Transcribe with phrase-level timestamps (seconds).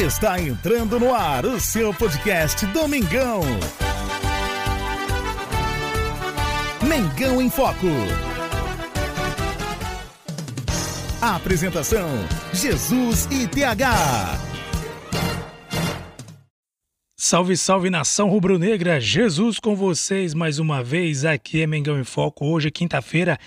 [0.00, 3.42] Está entrando no ar o seu podcast Domingão.
[6.88, 7.86] Mengão em Foco.
[11.20, 12.08] Apresentação:
[12.50, 14.40] Jesus e TH.
[17.18, 18.98] Salve, salve nação rubro-negra!
[18.98, 21.26] Jesus com vocês mais uma vez.
[21.26, 22.46] Aqui é Mengão em Foco.
[22.46, 23.38] Hoje quinta-feira,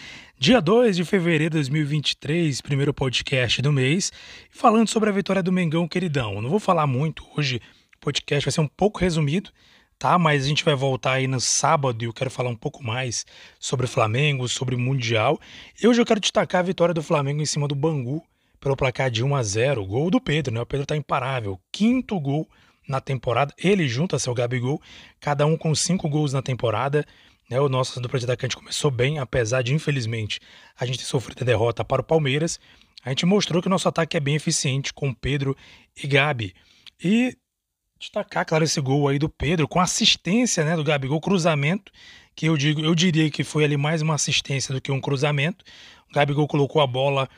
[0.44, 4.12] dia 2 de fevereiro de 2023, primeiro podcast do mês,
[4.52, 6.42] falando sobre a vitória do Mengão queridão.
[6.42, 7.62] Não vou falar muito hoje,
[7.96, 9.52] o podcast vai ser um pouco resumido,
[9.98, 10.20] tá?
[10.20, 13.26] Mas a gente vai voltar aí no sábado e eu quero falar um pouco mais
[13.58, 15.40] sobre o Flamengo, sobre o Mundial.
[15.82, 18.22] E hoje eu quero destacar a vitória do Flamengo em cima do Bangu
[18.60, 20.60] pelo placar de 1 a 0, gol do Pedro, né?
[20.60, 22.46] O Pedro tá imparável, quinto gol
[22.86, 23.54] na temporada.
[23.58, 24.82] Ele junta seu Gabigol,
[25.22, 27.06] cada um com cinco gols na temporada.
[27.50, 27.60] Né?
[27.60, 30.40] O nosso dupla de atacante começou bem, apesar de, infelizmente,
[30.78, 32.60] a gente ter sofrido a derrota para o Palmeiras.
[33.04, 35.56] A gente mostrou que o nosso ataque é bem eficiente com Pedro
[36.02, 36.54] e Gabi.
[37.04, 37.36] E
[38.00, 41.92] destacar, claro, esse gol aí do Pedro, com assistência né, do Gabigol, cruzamento,
[42.36, 45.64] que eu digo, eu diria que foi ali mais uma assistência do que um cruzamento.
[46.10, 47.30] O Gabigol colocou a bola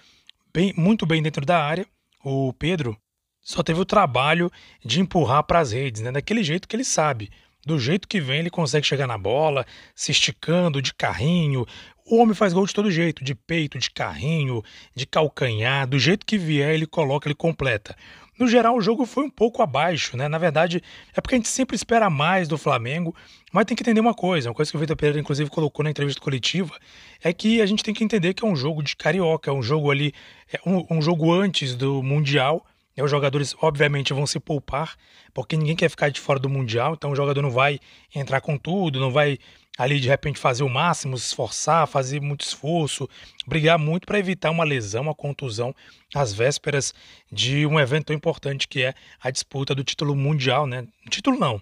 [0.53, 1.85] bem, muito bem dentro da área.
[2.23, 2.97] O Pedro
[3.41, 4.51] só teve o trabalho
[4.83, 6.11] de empurrar para as redes, né?
[6.11, 7.29] Daquele jeito que ele sabe.
[7.65, 11.65] Do jeito que vem, ele consegue chegar na bola, se esticando de carrinho.
[12.05, 14.63] O homem faz gol de todo jeito, de peito, de carrinho,
[14.93, 17.95] de calcanhar, do jeito que vier, ele coloca, ele completa.
[18.37, 20.27] No geral, o jogo foi um pouco abaixo, né?
[20.27, 20.83] Na verdade,
[21.15, 23.15] é porque a gente sempre espera mais do Flamengo,
[23.51, 25.89] mas tem que entender uma coisa, uma coisa que o Vitor Pereira, inclusive, colocou na
[25.89, 26.77] entrevista coletiva,
[27.23, 29.63] é que a gente tem que entender que é um jogo de carioca, é um
[29.63, 30.13] jogo ali,
[30.51, 32.63] é um, um jogo antes do Mundial,
[33.03, 34.95] os jogadores, obviamente, vão se poupar,
[35.33, 37.79] porque ninguém quer ficar de fora do Mundial, então o jogador não vai
[38.13, 39.37] entrar com tudo, não vai
[39.77, 43.09] ali de repente fazer o máximo, se esforçar, fazer muito esforço,
[43.45, 45.75] brigar muito para evitar uma lesão, uma contusão
[46.13, 46.93] às vésperas
[47.29, 50.87] de um evento tão importante que é a disputa do título mundial, né?
[51.09, 51.61] Título não,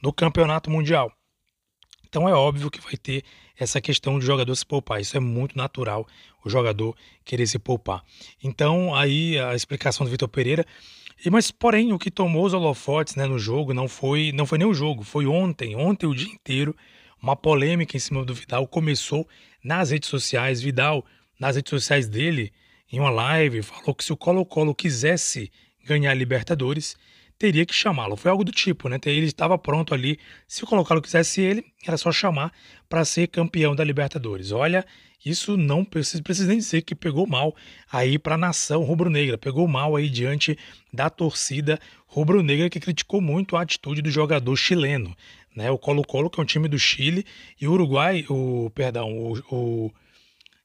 [0.00, 1.12] do campeonato mundial.
[2.10, 3.22] Então é óbvio que vai ter
[3.56, 5.00] essa questão de jogador se poupar.
[5.00, 6.04] Isso é muito natural,
[6.44, 8.02] o jogador querer se poupar.
[8.42, 10.66] Então, aí a explicação do Vitor Pereira.
[11.30, 14.66] Mas, porém, o que tomou os holofotes né, no jogo não foi, não foi nem
[14.66, 16.74] o jogo, foi ontem, ontem o dia inteiro,
[17.22, 18.66] uma polêmica em cima do Vidal.
[18.66, 19.28] Começou
[19.62, 20.60] nas redes sociais.
[20.60, 21.04] Vidal,
[21.38, 22.52] nas redes sociais dele,
[22.90, 25.52] em uma live, falou que se o Colo-Colo quisesse
[25.84, 26.96] ganhar a Libertadores,
[27.40, 28.16] teria que chamá-lo.
[28.16, 28.98] Foi algo do tipo, né?
[29.06, 30.18] Ele estava pronto ali.
[30.46, 32.52] Se o Colo-Colo quisesse ele, era só chamar
[32.86, 34.52] para ser campeão da Libertadores.
[34.52, 34.84] Olha,
[35.24, 37.56] isso não precisa, precisa nem dizer que pegou mal
[37.90, 40.56] aí para a nação rubro-negra, pegou mal aí diante
[40.92, 45.16] da torcida rubro-negra que criticou muito a atitude do jogador chileno,
[45.56, 45.70] né?
[45.70, 47.24] O Colo-Colo que é um time do Chile
[47.58, 49.90] e o Uruguai, o perdão, o, o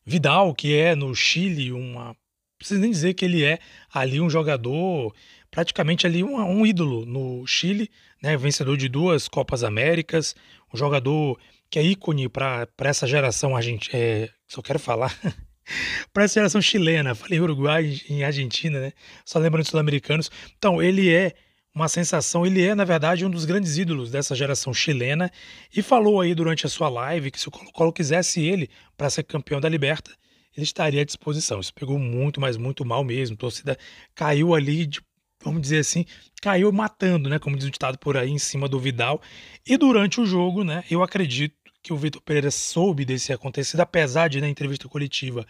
[0.06, 2.18] Vidal que é no Chile uma
[2.58, 3.60] precisa nem dizer que ele é
[3.94, 5.14] ali um jogador
[5.56, 7.90] praticamente ali um, um ídolo no Chile,
[8.22, 10.36] né, vencedor de duas Copas Américas,
[10.74, 11.40] um jogador
[11.70, 15.18] que é ícone para essa geração argentina, é, só quero falar,
[16.14, 20.30] para essa geração chilena, falei Uruguai em Argentina, né, só lembrando dos sul-americanos.
[20.58, 21.34] Então, ele é
[21.74, 25.30] uma sensação, ele é, na verdade, um dos grandes ídolos dessa geração chilena.
[25.76, 29.24] E falou aí durante a sua live que se o Colo-Colo quisesse ele para ser
[29.24, 30.12] campeão da Liberta,
[30.56, 31.60] ele estaria à disposição.
[31.60, 33.36] Isso pegou muito, mas muito mal mesmo.
[33.36, 33.78] A torcida
[34.14, 35.02] caiu ali de
[35.44, 36.06] vamos dizer assim,
[36.42, 39.22] caiu matando, né, como diz o ditado por aí, em cima do Vidal.
[39.66, 44.28] E durante o jogo, né, eu acredito que o Vitor Pereira soube desse acontecido, apesar
[44.28, 45.46] de na entrevista coletiva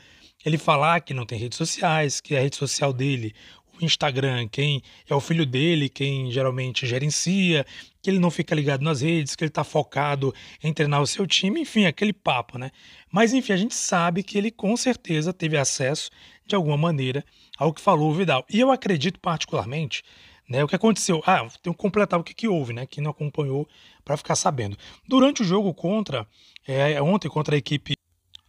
[0.46, 3.34] ele falar que não tem redes sociais, que a rede social dele,
[3.80, 7.66] o Instagram, quem é o filho dele, quem geralmente gerencia,
[8.02, 11.26] que ele não fica ligado nas redes, que ele está focado em treinar o seu
[11.26, 12.72] time, enfim, aquele papo, né?
[13.12, 16.10] Mas enfim, a gente sabe que ele com certeza teve acesso
[16.46, 17.24] de alguma maneira
[17.58, 18.46] ao que falou o Vidal.
[18.50, 20.04] E eu acredito particularmente,
[20.48, 21.22] né, o que aconteceu.
[21.26, 22.86] Ah, tenho que completar o que, que houve, né?
[22.86, 23.68] Quem não acompanhou
[24.04, 24.78] para ficar sabendo.
[25.08, 26.28] Durante o jogo contra,
[26.68, 27.96] é, ontem contra a equipe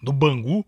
[0.02, 0.64] do Bangu,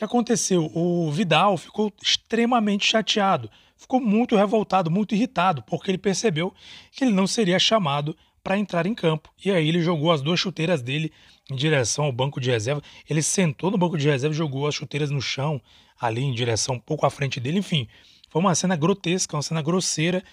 [0.00, 0.70] que aconteceu?
[0.74, 6.54] O Vidal ficou extremamente chateado, ficou muito revoltado, muito irritado, porque ele percebeu
[6.90, 9.30] que ele não seria chamado para entrar em campo.
[9.44, 11.12] E aí ele jogou as duas chuteiras dele
[11.50, 12.80] em direção ao banco de reserva.
[13.08, 15.60] Ele sentou no banco de reserva jogou as chuteiras no chão,
[16.00, 17.58] ali em direção um pouco à frente dele.
[17.58, 17.86] Enfim,
[18.30, 20.24] foi uma cena grotesca, uma cena grosseira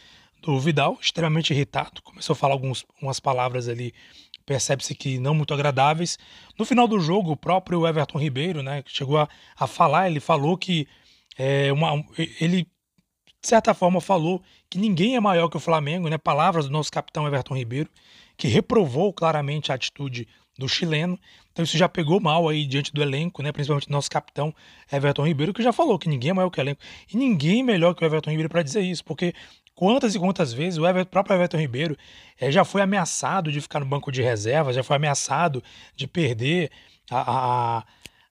[0.41, 2.01] do Vidal, extremamente irritado.
[2.01, 3.93] Começou a falar algumas umas palavras ali,
[4.47, 6.17] percebe-se que não muito agradáveis.
[6.57, 9.27] No final do jogo, o próprio Everton Ribeiro, né, chegou a,
[9.59, 10.87] a falar, ele falou que
[11.37, 12.03] é, uma,
[12.39, 16.17] ele, de certa forma, falou que ninguém é maior que o Flamengo, né?
[16.17, 17.89] Palavras do nosso capitão Everton Ribeiro,
[18.37, 21.19] que reprovou claramente a atitude do chileno.
[21.51, 23.51] Então isso já pegou mal aí diante do elenco, né?
[23.51, 24.53] Principalmente do nosso capitão
[24.91, 26.81] Everton Ribeiro, que já falou que ninguém é maior que o elenco.
[27.11, 29.33] E ninguém melhor que o Everton Ribeiro para dizer isso, porque
[29.77, 31.95] Quantas e quantas vezes o Everton, próprio Everton Ribeiro
[32.39, 35.63] é, já foi ameaçado de ficar no banco de reserva, já foi ameaçado
[35.95, 36.71] de perder
[37.11, 37.83] a, a,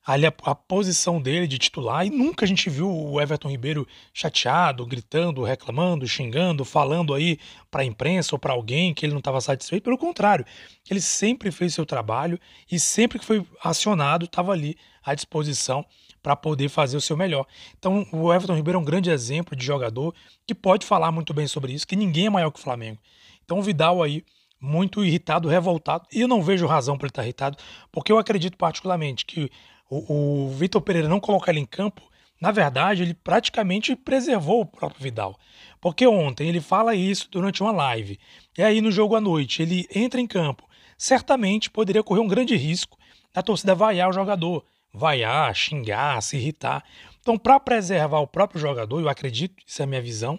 [0.06, 3.87] ali a, a, posição dele de titular e nunca a gente viu o Everton Ribeiro
[4.14, 7.38] chateado, gritando, reclamando, xingando, falando aí
[7.69, 9.82] para a imprensa ou para alguém que ele não estava satisfeito.
[9.82, 10.47] Pelo contrário,
[10.88, 12.38] ele sempre fez seu trabalho
[12.70, 15.85] e sempre que foi acionado estava ali à disposição
[16.23, 17.44] para poder fazer o seu melhor.
[17.76, 20.14] Então, o Everton Ribeiro é um grande exemplo de jogador
[20.47, 23.00] que pode falar muito bem sobre isso, que ninguém é maior que o Flamengo.
[23.44, 24.25] Então, o Vidal aí
[24.61, 27.59] muito irritado, revoltado, e eu não vejo razão para ele estar irritado,
[27.93, 29.50] porque eu acredito particularmente que
[29.88, 32.03] o, o Vitor Pereira não colocar ele em campo,
[32.41, 35.38] na verdade, ele praticamente preservou o próprio Vidal.
[35.81, 38.19] Porque ontem ele fala isso durante uma live.
[38.56, 40.69] E aí no jogo à noite ele entra em campo.
[40.99, 42.99] Certamente poderia correr um grande risco
[43.33, 44.65] da torcida vaiar o jogador.
[44.93, 46.83] Vaiar, xingar, se irritar.
[47.21, 50.38] Então, para preservar o próprio jogador, eu acredito, isso é a minha visão,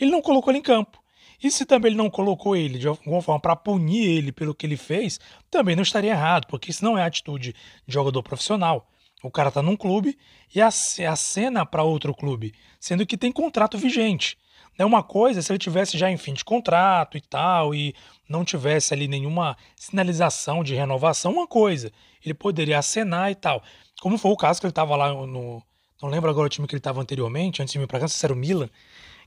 [0.00, 0.98] ele não colocou ele em campo.
[1.42, 4.66] E se também ele não colocou ele de alguma forma para punir ele pelo que
[4.66, 5.20] ele fez,
[5.50, 7.54] também não estaria errado, porque isso não é atitude
[7.86, 8.88] de jogador profissional.
[9.22, 10.16] O cara tá num clube
[10.54, 14.36] e acena para outro clube, sendo que tem contrato vigente.
[14.78, 17.94] É uma coisa se ele tivesse já em fim de contrato e tal, e
[18.28, 21.90] não tivesse ali nenhuma sinalização de renovação, uma coisa.
[22.24, 23.60] Ele poderia acenar e tal.
[24.00, 25.60] Como foi o caso que ele estava lá no.
[26.00, 28.24] Não lembro agora o time que ele estava anteriormente, antes de vir para cá, se
[28.24, 28.70] era o Milan,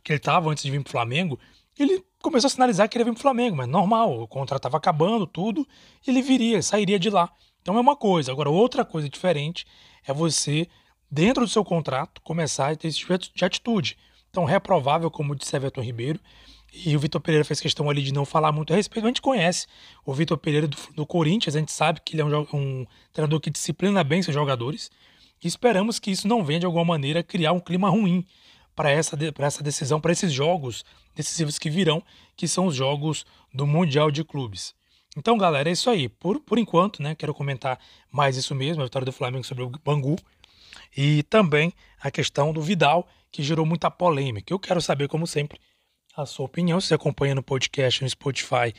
[0.02, 1.38] que ele estava antes de vir para o Flamengo
[1.78, 4.78] ele começou a sinalizar que ele ia vir pro Flamengo, mas normal, o contrato estava
[4.78, 5.68] acabando, tudo,
[6.06, 7.32] ele viria, sairia de lá.
[7.62, 8.32] Então é uma coisa.
[8.32, 9.66] Agora, outra coisa diferente
[10.06, 10.68] é você,
[11.10, 13.98] dentro do seu contrato, começar a ter esse tipo de atitude.
[14.30, 16.20] Então, reprovável, como disse Everton Ribeiro,
[16.74, 19.22] e o Vitor Pereira fez questão ali de não falar muito a respeito, a gente
[19.22, 19.68] conhece
[20.06, 23.42] o Vitor Pereira do, do, Corinthians, a gente sabe que ele é um, um treinador
[23.42, 24.90] que disciplina bem seus jogadores,
[25.44, 28.26] e esperamos que isso não venha de alguma maneira criar um clima ruim
[28.76, 30.84] para essa, essa decisão, para esses jogos
[31.16, 32.04] decisivos que virão,
[32.36, 34.74] que são os jogos do Mundial de Clubes.
[35.18, 36.08] Então, galera, é isso aí.
[36.08, 37.16] Por, por enquanto, né?
[37.16, 37.78] Quero comentar
[38.10, 40.18] mais isso mesmo, a vitória do Flamengo sobre o Bangu.
[40.96, 44.54] E também a questão do Vidal, que gerou muita polêmica.
[44.54, 45.60] Eu quero saber, como sempre,
[46.16, 46.80] a sua opinião.
[46.80, 48.74] Se você acompanha no podcast, no Spotify,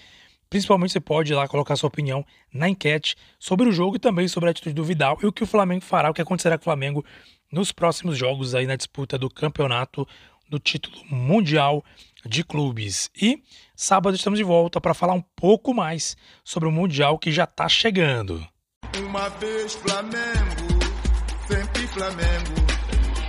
[0.48, 4.28] principalmente você pode ir lá colocar sua opinião na enquete sobre o jogo e também
[4.28, 6.62] sobre a atitude do Vidal e o que o Flamengo fará, o que acontecerá com
[6.62, 7.04] o Flamengo
[7.52, 10.08] nos próximos jogos aí na disputa do campeonato
[10.48, 11.84] do título mundial
[12.24, 13.10] de clubes.
[13.20, 13.42] E
[13.76, 17.68] sábado estamos de volta para falar um pouco mais sobre o mundial que já está
[17.68, 18.44] chegando.
[18.98, 20.78] Uma vez Flamengo,
[21.46, 22.54] sempre Flamengo,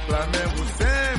[0.08, 1.13] Flamengo sempre